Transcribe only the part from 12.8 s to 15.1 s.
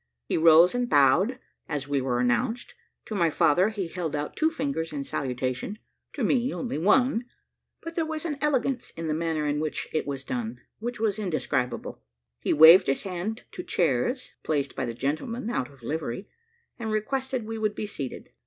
his hand to chairs, placed by the